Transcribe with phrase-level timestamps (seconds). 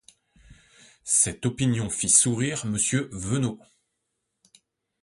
[1.03, 3.59] Cette opinion fit sourire Monsieur Venot.